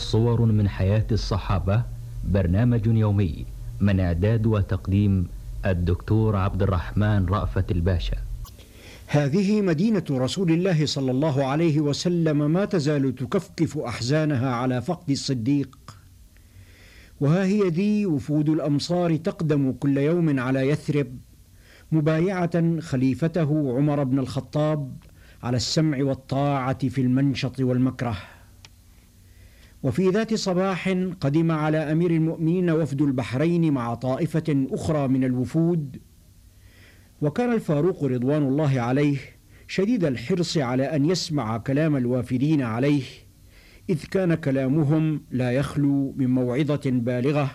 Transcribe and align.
صور 0.00 0.44
من 0.44 0.68
حياة 0.68 1.06
الصحابة 1.12 1.82
برنامج 2.24 2.86
يومي 2.86 3.46
من 3.80 4.00
إعداد 4.00 4.46
وتقديم 4.46 5.28
الدكتور 5.66 6.36
عبد 6.36 6.62
الرحمن 6.62 7.26
رأفت 7.26 7.70
الباشا. 7.70 8.16
هذه 9.06 9.62
مدينة 9.62 10.04
رسول 10.10 10.52
الله 10.52 10.86
صلى 10.86 11.10
الله 11.10 11.44
عليه 11.44 11.80
وسلم 11.80 12.50
ما 12.50 12.64
تزال 12.64 13.14
تكفكف 13.14 13.78
أحزانها 13.78 14.50
على 14.50 14.82
فقد 14.82 15.10
الصديق. 15.10 15.78
وها 17.20 17.44
هي 17.44 17.68
ذي 17.68 18.06
وفود 18.06 18.48
الأمصار 18.48 19.16
تقدم 19.16 19.72
كل 19.72 19.98
يوم 19.98 20.40
على 20.40 20.68
يثرب 20.68 21.06
مبايعة 21.92 22.80
خليفته 22.80 23.76
عمر 23.76 24.04
بن 24.04 24.18
الخطاب 24.18 24.92
على 25.42 25.56
السمع 25.56 26.02
والطاعة 26.02 26.88
في 26.88 27.00
المنشط 27.00 27.60
والمكره. 27.60 28.16
وفي 29.82 30.08
ذات 30.08 30.34
صباح 30.34 30.88
قدم 31.20 31.52
على 31.52 31.78
أمير 31.92 32.10
المؤمنين 32.10 32.70
وفد 32.70 33.02
البحرين 33.02 33.72
مع 33.72 33.94
طائفة 33.94 34.66
أخرى 34.70 35.08
من 35.08 35.24
الوفود 35.24 35.96
وكان 37.20 37.52
الفاروق 37.52 38.04
رضوان 38.04 38.42
الله 38.42 38.80
عليه 38.80 39.16
شديد 39.68 40.04
الحرص 40.04 40.58
على 40.58 40.84
أن 40.84 41.10
يسمع 41.10 41.58
كلام 41.58 41.96
الوافدين 41.96 42.62
عليه 42.62 43.02
إذ 43.90 44.04
كان 44.04 44.34
كلامهم 44.34 45.22
لا 45.30 45.52
يخلو 45.52 46.14
من 46.16 46.26
موعظة 46.26 46.80
بالغة 46.84 47.50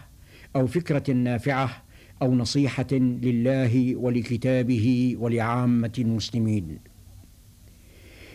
أو 0.55 0.67
فكرة 0.67 1.13
نافعة 1.13 1.83
أو 2.21 2.35
نصيحة 2.35 2.93
لله 2.93 3.95
ولكتابه 3.95 5.15
ولعامة 5.19 5.91
المسلمين. 5.99 6.79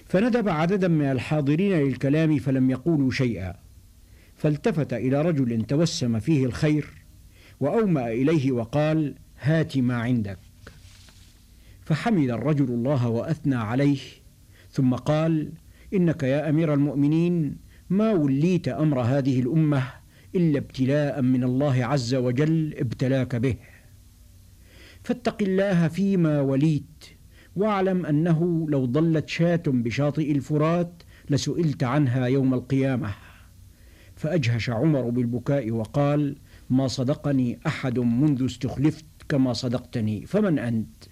فندب 0.07 0.49
عددا 0.49 0.89
من 0.89 1.05
الحاضرين 1.05 1.73
للكلام 1.73 2.39
فلم 2.39 2.71
يقولوا 2.71 3.11
شيئا. 3.11 3.70
فالتفت 4.41 4.93
إلى 4.93 5.23
رجل 5.23 5.63
توسم 5.63 6.19
فيه 6.19 6.45
الخير 6.45 6.89
وأومأ 7.61 8.09
إليه 8.09 8.53
وقال 8.53 9.15
هات 9.41 9.79
ما 9.79 9.95
عندك. 9.95 10.39
فحمد 11.85 12.31
الرجل 12.31 12.65
الله 12.65 13.09
وأثنى 13.09 13.55
عليه 13.55 13.99
ثم 14.71 14.95
قال 14.95 15.53
إنك 15.95 16.23
يا 16.23 16.49
أمير 16.49 16.75
المؤمنين 16.75 17.57
ما 17.91 18.13
وليت 18.13 18.69
أمر 18.69 19.01
هذه 19.01 19.41
الأمة 19.41 19.83
إلا 20.35 20.59
ابتلاء 20.59 21.23
من 21.23 21.45
الله 21.45 21.85
عز 21.85 22.15
وجل 22.15 22.75
ابتلاك 22.79 23.37
به. 23.37 23.57
فاتق 25.05 25.43
الله 25.43 25.89
فيما 25.89 26.41
وليت 26.41 27.05
واعلم 27.57 28.07
أنه 28.07 28.67
لو 28.71 28.85
ضلت 28.85 29.29
شاة 29.29 29.63
بشاطئ 29.67 30.33
الفرات 30.33 31.03
لسئلت 31.31 31.83
عنها 31.83 32.27
يوم 32.27 32.55
القيامة. 32.55 33.15
فأجهش 34.21 34.71
عمر 34.71 35.11
بالبكاء 35.11 35.71
وقال 35.71 36.37
ما 36.71 36.89
صدقني 36.89 37.59
أحد 37.67 37.99
منذ 37.99 38.45
استخلفت 38.45 39.05
كما 39.29 39.53
صدقتني 39.53 40.27
فمن 40.27 40.59
أنت؟ 40.59 41.05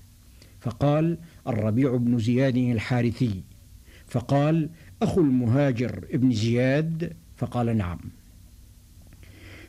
فقال 0.61 1.19
الربيع 1.47 1.97
بن 1.97 2.19
زياد 2.19 2.57
الحارثي. 2.57 3.43
فقال 4.07 4.71
أخو 5.03 5.21
المهاجر 5.21 6.05
ابن 6.11 6.33
زياد؟ 6.33 7.17
فقال 7.37 7.77
نعم. 7.77 7.99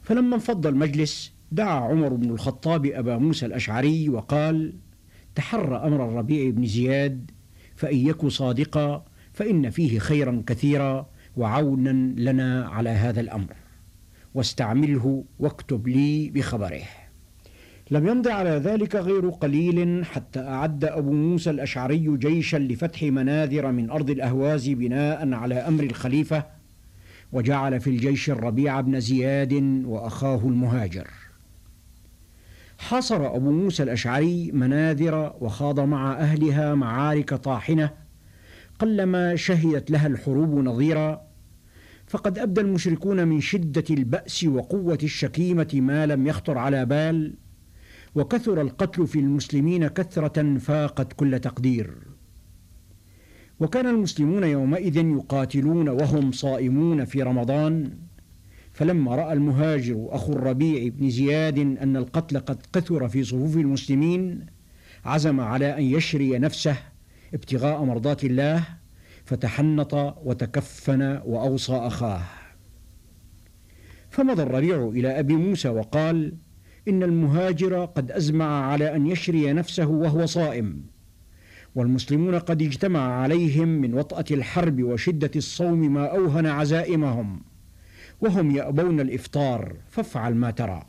فلما 0.01 0.35
انفض 0.35 0.67
المجلس 0.67 1.31
دعا 1.51 1.79
عمر 1.79 2.13
بن 2.13 2.29
الخطاب 2.29 2.85
أبا 2.85 3.17
موسى 3.17 3.45
الأشعري 3.45 4.09
وقال 4.09 4.73
تحرى 5.35 5.75
أمر 5.75 6.05
الربيع 6.05 6.49
بن 6.49 6.65
زياد 6.65 7.31
فإن 7.75 7.97
يك 7.97 8.27
صادقا 8.27 9.05
فإن 9.33 9.69
فيه 9.69 9.99
خيرا 9.99 10.43
كثيرا 10.47 11.09
وعونا 11.37 12.13
لنا 12.21 12.67
على 12.67 12.89
هذا 12.89 13.21
الأمر. 13.21 13.53
واستعمله 14.33 15.23
واكتب 15.39 15.87
لي 15.87 16.29
بخبره. 16.29 16.81
لم 17.91 18.07
يمض 18.07 18.27
على 18.27 18.49
ذلك 18.49 18.95
غير 18.95 19.29
قليل 19.29 20.05
حتى 20.05 20.39
أعد 20.39 20.85
أبو 20.85 21.11
موسى 21.11 21.49
الأشعري 21.49 22.17
جيشا 22.17 22.57
لفتح 22.57 23.03
مناذر 23.03 23.71
من 23.71 23.89
أرض 23.89 24.09
الأهواز 24.09 24.69
بناء 24.69 25.33
على 25.33 25.55
أمر 25.55 25.83
الخليفة 25.83 26.45
وجعل 27.31 27.79
في 27.79 27.89
الجيش 27.89 28.29
الربيع 28.29 28.81
بن 28.81 28.99
زياد 28.99 29.53
وأخاه 29.85 30.41
المهاجر. 30.45 31.07
حاصر 32.77 33.35
أبو 33.35 33.51
موسى 33.51 33.83
الأشعري 33.83 34.51
مناذر 34.51 35.33
وخاض 35.41 35.79
مع 35.79 36.11
أهلها 36.11 36.75
معارك 36.75 37.33
طاحنة 37.33 37.89
قلما 38.79 39.35
شهدت 39.35 39.91
لها 39.91 40.07
الحروب 40.07 40.55
نظيرا 40.55 41.28
فقد 42.09 42.39
أبدى 42.39 42.61
المشركون 42.61 43.27
من 43.27 43.41
شدة 43.41 43.83
البأس 43.89 44.43
وقوة 44.43 44.97
الشكيمة 45.03 45.69
ما 45.73 46.05
لم 46.05 46.27
يخطر 46.27 46.57
على 46.57 46.85
بال 46.85 47.33
وكثر 48.15 48.61
القتل 48.61 49.07
في 49.07 49.19
المسلمين 49.19 49.87
كثرة 49.87 50.57
فاقت 50.57 51.13
كل 51.13 51.39
تقدير. 51.39 51.93
وكان 53.59 53.87
المسلمون 53.87 54.43
يومئذ 54.43 54.97
يقاتلون 54.97 55.89
وهم 55.89 56.31
صائمون 56.31 57.05
في 57.05 57.23
رمضان 57.23 57.91
فلما 58.71 59.15
رأى 59.15 59.33
المهاجر 59.33 60.07
أخو 60.09 60.33
الربيع 60.33 60.87
بن 60.87 61.09
زياد 61.09 61.59
أن 61.59 61.97
القتل 61.97 62.39
قد 62.39 62.57
كثر 62.73 63.09
في 63.09 63.23
صفوف 63.23 63.57
المسلمين 63.57 64.45
عزم 65.05 65.39
على 65.39 65.77
أن 65.77 65.83
يشري 65.83 66.39
نفسه 66.39 66.77
ابتغاء 67.33 67.83
مرضات 67.83 68.23
الله 68.23 68.78
فتحنط 69.29 69.93
وتكفن 70.25 71.01
وأوصى 71.25 71.73
أخاه. 71.73 72.21
فمضى 74.09 74.43
الربيع 74.43 74.87
إلى 74.87 75.19
أبي 75.19 75.35
موسى 75.35 75.69
وقال 75.69 76.33
إن 76.87 77.03
المهاجر 77.03 77.85
قد 77.85 78.11
أزمع 78.11 78.65
على 78.65 78.95
أن 78.95 79.07
يشري 79.07 79.53
نفسه 79.53 79.87
وهو 79.87 80.25
صائم 80.25 80.81
والمسلمون 81.75 82.39
قد 82.39 82.61
اجتمع 82.61 82.99
عليهم 82.99 83.67
من 83.67 83.93
وطأة 83.93 84.25
الحرب 84.31 84.83
وشدة 84.83 85.31
الصوم 85.35 85.93
ما 85.93 86.05
أوهن 86.05 86.45
عزائمهم 86.45 87.41
وهم 88.21 88.55
يأبون 88.55 88.99
الإفطار 88.99 89.75
فافعل 89.89 90.35
ما 90.35 90.51
ترى. 90.51 90.85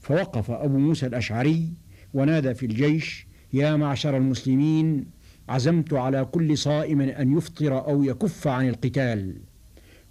فوقف 0.00 0.50
أبو 0.50 0.78
موسى 0.78 1.06
الأشعري 1.06 1.72
ونادى 2.14 2.54
في 2.54 2.66
الجيش 2.66 3.26
يا 3.52 3.76
معشر 3.76 4.16
المسلمين 4.16 5.06
عزمت 5.52 5.92
على 5.92 6.24
كل 6.24 6.58
صائم 6.58 7.00
أن 7.00 7.36
يفطر 7.36 7.86
أو 7.88 8.04
يكف 8.04 8.48
عن 8.48 8.68
القتال. 8.68 9.36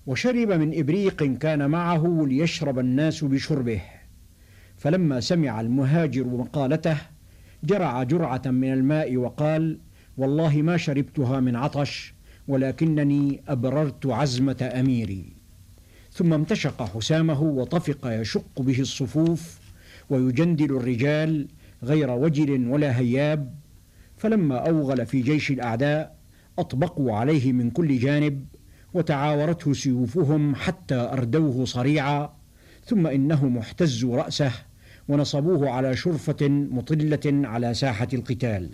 وشرب 0.08 0.52
من 0.52 0.80
إبريق 0.80 1.24
كان 1.24 1.70
معه 1.70 2.26
ليشرب 2.28 2.80
الناس 2.80 3.24
بشربه. 3.24 3.82
فلما 4.78 5.20
سمع 5.20 5.62
المهاجر 5.62 6.28
مقالته 6.28 6.98
جرع 7.64 8.04
جرعة 8.04 8.42
من 8.46 8.74
الماء 8.74 9.18
وقال 9.18 9.78
والله 10.18 10.62
ما 10.62 10.78
شربتها 10.78 11.40
من 11.40 11.56
عطش 11.56 12.14
ولكنني 12.48 13.42
أبررت 13.48 14.06
عزمة 14.06 14.72
أميري. 14.80 15.26
ثم 16.12 16.34
امتشق 16.34 16.82
حسامه 16.84 17.42
وطفق 17.42 18.08
يشق 18.22 18.62
به 18.62 18.80
الصفوف 18.80 19.60
ويجندل 20.10 20.76
الرجال 20.76 21.48
غير 21.84 22.12
وجل 22.12 22.68
ولا 22.68 23.00
هياب 23.00 23.56
فلما 24.22 24.56
أوغل 24.70 25.06
في 25.06 25.22
جيش 25.22 25.52
الأعداء 25.52 26.16
أطبقوا 26.60 27.14
عليه 27.16 27.54
من 27.54 27.70
كل 27.70 28.00
جانب 28.00 28.46
وتعاورته 28.94 29.74
سيوفهم 29.74 30.56
حتى 30.56 30.96
أردوه 30.96 31.66
صريعا 31.66 32.34
ثم 32.86 33.08
إنهم 33.08 33.58
احتزوا 33.58 34.18
رأسه 34.18 34.52
ونصبوه 35.10 35.70
على 35.70 35.96
شرفة 35.96 36.48
مطلة 36.50 37.48
على 37.48 37.74
ساحة 37.74 38.08
القتال. 38.14 38.70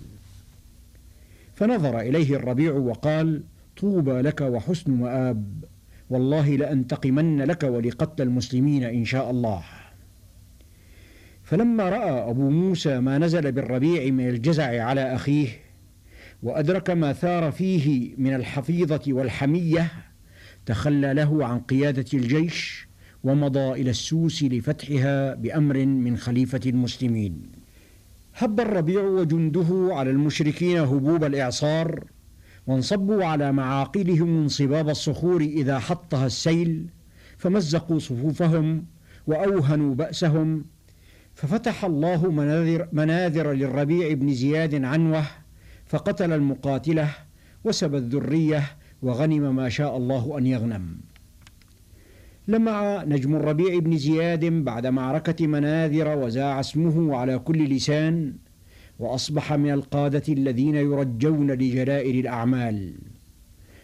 فنظر 1.56 2.00
إليه 2.00 2.36
الربيع 2.36 2.74
وقال 2.74 3.44
طوبى 3.78 4.22
لك 4.22 4.42
وحسن 4.42 4.92
مآب 4.92 5.64
والله 6.10 6.56
لأنتقمن 6.56 7.42
لك 7.42 7.64
ولقتل 7.64 8.24
المسلمين 8.24 8.84
إن 8.84 9.06
شاء 9.06 9.32
الله. 9.32 9.64
فلما 11.48 11.90
رأى 11.90 12.30
أبو 12.30 12.50
موسى 12.50 13.00
ما 13.00 13.18
نزل 13.18 13.52
بالربيع 13.52 14.12
من 14.12 14.30
الجزع 14.30 14.84
على 14.84 15.16
أخيه 15.16 15.48
وأدرك 16.44 16.90
ما 16.90 17.14
ثار 17.14 17.52
فيه 17.52 18.16
من 18.18 18.36
الحفيظة 18.36 19.02
والحمية 19.08 19.92
تخلى 20.66 21.14
له 21.14 21.46
عن 21.46 21.60
قيادة 21.60 22.06
الجيش 22.14 22.88
ومضى 23.24 23.82
إلى 23.82 23.90
السوس 23.90 24.44
لفتحها 24.44 25.36
بأمر 25.36 25.86
من 25.86 26.18
خليفة 26.18 26.60
المسلمين. 26.66 27.42
هب 28.38 28.60
الربيع 28.60 29.02
وجنده 29.02 29.90
على 29.92 30.10
المشركين 30.10 30.78
هبوب 30.78 31.24
الإعصار 31.24 32.04
وانصبوا 32.68 33.26
على 33.26 33.52
معاقلهم 33.52 34.42
انصباب 34.42 34.90
الصخور 34.90 35.42
إذا 35.42 35.80
حطها 35.80 36.26
السيل 36.26 36.86
فمزقوا 37.38 38.00
صفوفهم 38.00 38.86
وأوهنوا 39.28 39.96
بأسهم 39.96 40.66
ففتح 41.38 41.86
الله 41.86 42.32
مناذر, 42.32 42.88
مناذر 42.92 43.52
للربيع 43.54 44.14
بن 44.14 44.34
زياد 44.34 44.84
عنوة 44.84 45.24
فقتل 45.86 46.34
المقاتلة 46.34 47.10
وسب 47.64 47.96
الذرية 47.96 48.64
وغنم 49.02 49.56
ما 49.56 49.70
شاء 49.70 49.98
الله 49.98 50.38
أن 50.38 50.48
يغنم. 50.48 50.98
لمع 52.48 53.04
نجم 53.04 53.36
الربيع 53.36 53.80
بن 53.80 53.98
زياد 53.98 54.46
بعد 54.46 54.88
معركة 54.88 55.48
مناذر 55.48 56.18
وزاع 56.18 56.60
اسمه 56.60 57.16
على 57.18 57.40
كل 57.40 57.70
لسان 57.76 58.34
وأصبح 59.00 59.54
من 59.54 59.72
القادة 59.72 60.34
الذين 60.34 60.76
يرجون 60.76 61.52
لجلائر 61.52 62.20
الأعمال. 62.20 62.94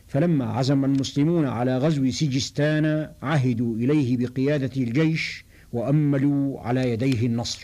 فلما 0.07 0.45
عزم 0.45 0.85
المسلمون 0.85 1.45
على 1.45 1.77
غزو 1.77 2.09
سجستان 2.11 3.09
عهدوا 3.21 3.75
إليه 3.75 4.17
بقيادة 4.17 4.81
الجيش 4.81 5.45
وأملوا 5.73 6.59
على 6.59 6.89
يديه 6.91 7.25
النصر. 7.25 7.61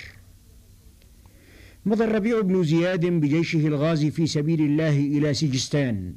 مضى 1.86 2.04
الربيع 2.04 2.42
بن 2.42 2.64
زياد 2.64 3.06
بجيشه 3.06 3.68
الغازي 3.68 4.12
في 4.12 4.28
سبيل 4.28 4.62
الله 4.62 5.00
إلى 5.00 5.34
سجستان 5.34 6.14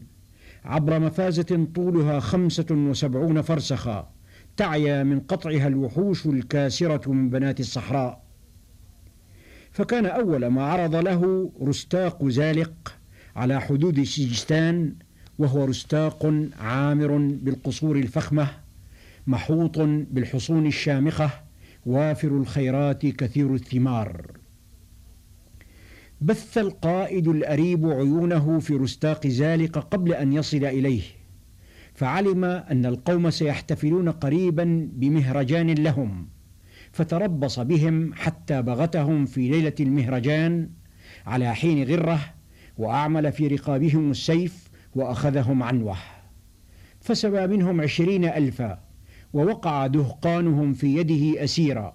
عبر 0.65 0.99
مفازة 0.99 1.67
طولها 1.75 2.21
خمسة 2.21 2.67
وسبعون 2.71 3.43
فرسخا 3.43 4.13
تعيا 4.57 5.03
من 5.03 5.21
قطعها 5.21 5.69
الوحوش 5.69 6.27
الكاسرة 6.27 7.13
من 7.13 7.31
بنات 7.31 7.61
الصحراء. 7.61 8.23
فكان 9.73 10.07
أول 10.07 10.47
ما 10.47 10.63
عرض 10.65 10.95
له 10.97 11.53
رستاق 11.63 12.29
زالق 12.29 12.97
على 13.37 13.61
حدود 13.61 14.03
سجستان 14.03 14.95
وهو 15.39 15.65
رستاق 15.65 16.51
عامر 16.59 17.17
بالقصور 17.17 17.97
الفخمة 17.97 18.51
محوط 19.27 19.79
بالحصون 19.79 20.67
الشامخة 20.67 21.31
وافر 21.87 22.29
الخيرات 22.29 23.07
كثير 23.07 23.55
الثمار. 23.55 24.27
بث 26.21 26.59
القائد 26.59 27.29
الأريب 27.29 27.87
عيونه 27.87 28.59
في 28.59 28.75
رستاق 28.75 29.27
زالق 29.27 29.79
قبل 29.79 30.13
أن 30.13 30.33
يصل 30.33 30.65
إليه 30.65 31.03
فعلم 31.95 32.45
أن 32.45 32.87
القوم 32.87 33.31
سيحتفلون 33.31 34.09
قريبا 34.09 34.89
بمهرجان 34.93 35.71
لهم 35.71 36.29
فتربص 36.93 37.61
بهم 37.61 38.15
حتى 38.15 38.63
بغتهم 38.63 39.25
في 39.25 39.49
ليلة 39.49 39.75
المهرجان 39.81 40.71
على 41.27 41.55
حين 41.55 41.85
غرة 41.85 42.21
وأعمل 42.79 43.33
في 43.33 43.47
رقابهم 43.47 44.11
السيف 44.11 44.71
وأخذهم 44.95 45.63
عنوة. 45.63 45.97
فسبى 47.01 47.47
منهم 47.47 47.81
عشرين 47.81 48.25
ألفا. 48.25 48.92
ووقع 49.33 49.87
دهقانهم 49.87 50.75
في 50.75 50.97
يده 50.97 51.45
أسيرا 51.45 51.95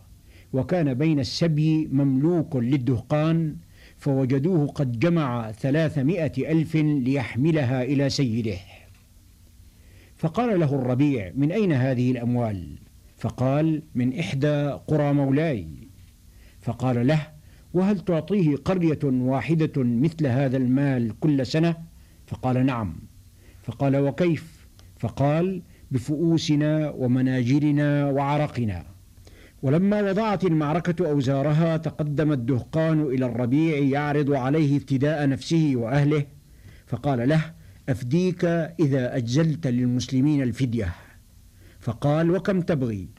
وكان 0.54 0.94
بين 0.94 1.20
السبي 1.20 1.88
مملوك 1.92 2.56
للدهقان 2.56 3.56
فوجدوه 3.98 4.68
قد 4.68 5.00
جمع 5.00 5.52
ثلاثمائة 5.52 6.52
ألف 6.52 6.76
ليحملها 6.76 7.84
إلى 7.84 8.10
سيده. 8.10 8.58
فقال 10.16 10.60
له 10.60 10.76
الربيع 10.76 11.32
من 11.36 11.52
أين 11.52 11.72
هذه 11.72 12.12
الأموال؟ 12.12 12.78
فقال 13.18 13.84
من 13.96 14.20
إحدى 14.20 14.70
قرى 14.88 15.14
مولاي. 15.14 15.68
فقال 16.62 17.08
له 17.08 17.28
وهل 17.74 18.00
تعطيه 18.00 18.56
قرية 18.56 19.00
واحدة 19.04 19.84
مثل 19.84 20.28
هذا 20.28 20.58
المال 20.58 21.20
كل 21.20 21.46
سنة؟ 21.46 21.76
فقال 22.28 22.66
نعم. 22.66 22.96
فقال 23.64 23.96
وكيف؟ 23.96 24.68
فقال 25.00 25.62
بفؤوسنا 25.92 26.90
ومناجرنا 26.90 28.10
وعرقنا. 28.10 28.86
ولما 29.62 30.02
وضعت 30.02 30.44
المعركة 30.44 31.10
أوزارها 31.10 31.78
تقدم 31.78 32.32
الدهقان 32.32 33.02
إلى 33.02 33.26
الربيع 33.26 33.78
يعرض 33.78 34.32
عليه 34.32 34.78
افتداء 34.78 35.30
نفسه 35.30 35.74
وأهله 35.76 36.26
فقال 36.88 37.30
له 37.30 37.54
أفديك 37.90 38.46
إذا 38.80 39.18
أجزلت 39.18 39.68
للمسلمين 39.68 40.42
الفدية. 40.42 40.96
فقال 41.80 42.32
وكم 42.32 42.62
تبغي؟ 42.62 43.10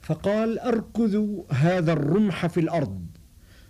فقال 0.00 0.58
أركذ 0.58 1.26
هذا 1.50 1.92
الرمح 1.92 2.46
في 2.46 2.60
الأرض 2.60 3.06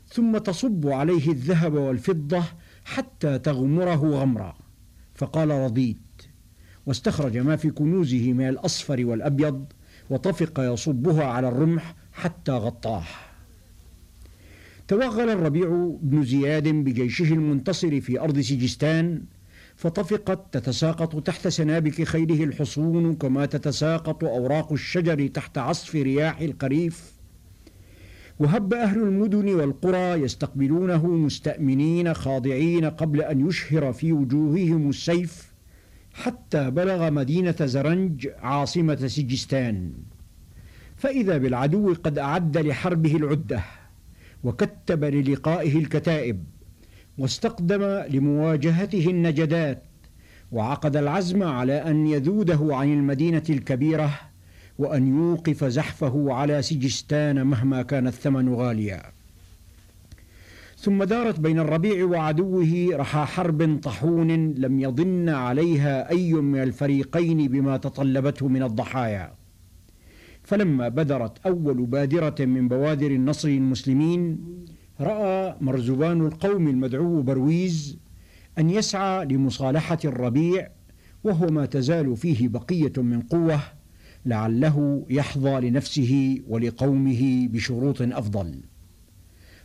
ثم 0.07 0.39
تصب 0.39 0.87
عليه 0.87 1.31
الذهب 1.31 1.75
والفضة 1.75 2.43
حتى 2.85 3.39
تغمره 3.39 4.21
غمرا. 4.21 4.55
فقال 5.15 5.51
رضيت. 5.51 6.08
واستخرج 6.89 7.37
ما 7.37 7.57
في 7.57 7.71
كنوزه 7.71 8.33
من 8.33 8.49
الأصفر 8.49 9.07
والأبيض 9.07 9.65
وطفق 10.11 10.61
يصبها 10.73 11.25
على 11.25 11.49
الرمح 11.49 11.95
حتى 12.13 12.53
غطاه. 12.53 13.05
توغل 14.89 15.31
الربيع 15.31 15.97
بن 16.03 16.25
زياد 16.25 16.69
بجيشه 16.69 17.33
المنتصر 17.33 18.01
في 18.01 18.21
أرض 18.21 18.41
سجستان 18.41 19.23
فطفقت 19.77 20.41
تتساقط 20.53 21.27
تحت 21.27 21.49
سنابك 21.49 22.03
خيله 22.03 22.45
الحصون 22.45 23.15
كما 23.15 23.47
تتساقط 23.47 24.25
أوراق 24.25 24.73
الشجر 24.73 25.27
تحت 25.27 25.59
عصف 25.59 25.95
رياح 25.95 26.41
القريف. 26.41 27.13
وهب 28.39 28.75
أهل 28.75 29.03
المدن 29.03 29.55
والقرى 29.55 30.23
يستقبلونه 30.23 31.07
مستأمنين 31.07 32.15
خاضعين 32.15 32.85
قبل 32.85 33.23
أن 33.23 33.49
يشهر 33.49 33.93
في 33.93 34.13
وجوههم 34.13 34.89
السيف 34.91 35.48
حتى 36.19 36.71
بلغ 36.71 37.11
مدينة 37.11 37.57
زرنج 37.61 38.29
عاصمة 38.39 39.07
سجستان. 39.07 39.93
فإذا 40.97 41.39
بالعدو 41.39 41.95
قد 42.05 42.19
أعد 42.19 42.59
لحربه 42.59 43.17
العدة 43.17 43.61
وكتب 44.45 45.05
للقائه 45.05 45.79
الكتائب 45.79 46.45
واستقدم 47.19 47.83
لمواجهته 48.11 49.07
النجدات 49.11 49.83
وعقد 50.53 50.97
العزم 50.97 51.43
على 51.43 51.73
أن 51.73 52.07
يذوده 52.07 52.69
عن 52.71 52.93
المدينة 52.93 53.43
الكبيرة 53.51 54.21
وأن 54.79 55.09
يوقف 55.17 55.65
زحفه 55.65 56.33
على 56.33 56.63
سجستان 56.63 57.47
مهما 57.47 57.83
كان 57.83 58.07
الثمن 58.07 58.55
غاليا. 58.55 59.18
ثم 60.81 61.05
دارت 61.05 61.41
بين 61.41 61.59
الربيع 61.59 62.05
وعدوه 62.05 62.89
رحى 62.93 63.25
حرب 63.25 63.81
طحون 63.83 64.55
لم 64.55 64.81
يضن 64.81 65.29
عليها 65.29 66.11
أي 66.11 66.33
من 66.33 66.63
الفريقين 66.63 67.49
بما 67.49 67.77
تطلبته 67.77 68.49
من 68.49 68.63
الضحايا. 68.63 69.35
فلما 70.43 70.89
بدرت 70.89 71.47
أول 71.47 71.87
بادرة 71.87 72.35
من 72.45 72.69
بوادر 72.69 73.11
النصر 73.11 73.49
المسلمين 73.49 74.39
رأى 75.01 75.57
مرزبان 75.61 76.21
القوم 76.21 76.69
المدعو 76.69 77.23
برويز 77.23 77.99
أن 78.59 78.71
يسعى 78.71 79.25
لمصالحة 79.25 79.99
الربيع 80.05 80.69
وهو 81.25 81.47
ما 81.47 81.67
تزال 81.67 82.17
فيه 82.17 82.49
بقية 82.49 82.93
من 83.03 83.21
قوة 83.21 83.61
لعله 84.27 85.07
يحظى 85.11 85.61
لنفسه 85.61 86.41
ولقومه 86.49 87.49
بشروط 87.49 88.03
أفضل. 88.03 88.63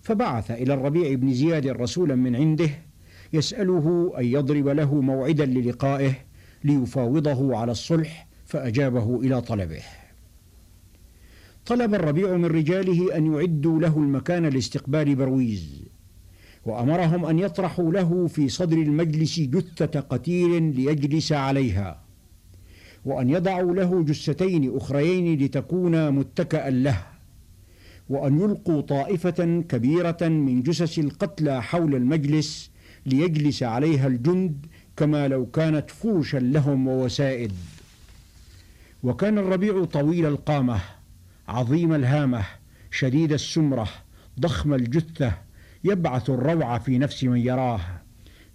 فبعث 0.03 0.51
إلى 0.51 0.73
الربيع 0.73 1.13
بن 1.13 1.33
زياد 1.33 1.67
رسولا 1.67 2.15
من 2.15 2.35
عنده 2.35 2.69
يسأله 3.33 4.13
أن 4.17 4.25
يضرب 4.25 4.67
له 4.67 5.01
موعدا 5.01 5.45
للقائه 5.45 6.13
ليفاوضه 6.63 7.57
على 7.57 7.71
الصلح 7.71 8.27
فأجابه 8.45 9.19
إلى 9.19 9.41
طلبه. 9.41 9.81
طلب 11.65 11.93
الربيع 11.93 12.37
من 12.37 12.45
رجاله 12.45 13.17
أن 13.17 13.33
يعدوا 13.33 13.79
له 13.79 13.97
المكان 13.97 14.45
لاستقبال 14.45 15.15
برويز 15.15 15.83
وأمرهم 16.65 17.25
أن 17.25 17.39
يطرحوا 17.39 17.91
له 17.91 18.27
في 18.27 18.49
صدر 18.49 18.77
المجلس 18.77 19.39
جثة 19.39 19.99
قتيل 19.99 20.75
ليجلس 20.75 21.31
عليها 21.31 22.03
وأن 23.05 23.29
يضعوا 23.29 23.73
له 23.73 24.03
جثتين 24.03 24.77
أخريين 24.77 25.39
لتكونا 25.39 26.09
متكأ 26.09 26.69
له. 26.69 27.12
وأن 28.09 28.39
يلقوا 28.39 28.81
طائفة 28.81 29.63
كبيرة 29.69 30.17
من 30.21 30.61
جثث 30.63 30.99
القتلى 30.99 31.63
حول 31.63 31.95
المجلس 31.95 32.71
ليجلس 33.05 33.63
عليها 33.63 34.07
الجند 34.07 34.65
كما 34.97 35.27
لو 35.27 35.45
كانت 35.45 35.89
فرشا 35.89 36.37
لهم 36.37 36.87
ووسائد 36.87 37.51
وكان 39.03 39.37
الربيع 39.37 39.85
طويل 39.85 40.25
القامة 40.25 40.79
عظيم 41.47 41.93
الهامة 41.93 42.45
شديد 42.91 43.33
السمرة 43.33 43.87
ضخم 44.39 44.73
الجثة 44.73 45.31
يبعث 45.83 46.29
الروع 46.29 46.77
في 46.77 46.97
نفس 46.97 47.23
من 47.23 47.37
يراه. 47.37 47.79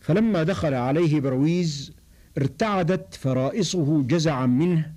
فلما 0.01 0.43
دخل 0.43 0.75
عليه 0.75 1.21
برويز 1.21 1.93
ارتعدت 2.39 3.15
فرائصه 3.15 4.03
جزعا 4.03 4.47
منه 4.47 4.93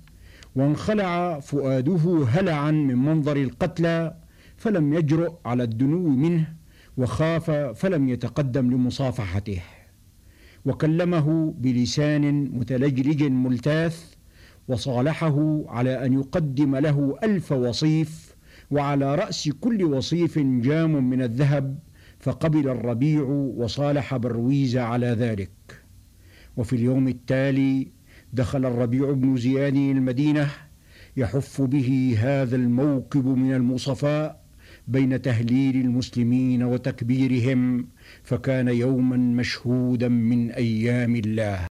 وانخلع 0.56 1.40
فؤاده 1.40 2.26
هلعا 2.28 2.70
من 2.70 2.96
منظر 2.96 3.36
القتلى 3.36 4.14
فلم 4.62 4.92
يجرؤ 4.94 5.34
على 5.44 5.62
الدنو 5.62 6.08
منه 6.08 6.54
وخاف 6.96 7.50
فلم 7.50 8.08
يتقدم 8.08 8.70
لمصافحته. 8.70 9.60
وكلمه 10.64 11.54
بلسان 11.58 12.44
متلجلج 12.44 13.22
ملتاث 13.22 14.14
وصالحه 14.68 15.64
على 15.68 16.06
أن 16.06 16.12
يقدم 16.12 16.76
له 16.76 17.18
ألف 17.22 17.52
وصيف 17.52 18.34
وعلى 18.70 19.14
رأس 19.14 19.48
كل 19.60 19.84
وصيف 19.84 20.38
جام 20.38 21.10
من 21.10 21.22
الذهب 21.22 21.78
فقبل 22.20 22.68
الربيع 22.68 23.22
وصالح 23.56 24.16
برويز 24.16 24.76
على 24.76 25.06
ذلك. 25.06 25.50
وفي 26.56 26.76
اليوم 26.76 27.08
التالي 27.08 27.88
دخل 28.32 28.66
الربيع 28.66 29.12
بن 29.12 29.36
زياد 29.36 29.74
المدينة 29.76 30.50
يحف 31.16 31.62
به 31.62 32.16
هذا 32.18 32.56
الموكب 32.56 33.26
من 33.26 33.54
المصفاء 33.54 34.41
بين 34.88 35.22
تهليل 35.22 35.76
المسلمين 35.76 36.62
وتكبيرهم 36.62 37.86
فكان 38.22 38.68
يوما 38.68 39.16
مشهودا 39.16 40.08
من 40.08 40.50
أيام 40.50 41.16
الله. 41.16 41.60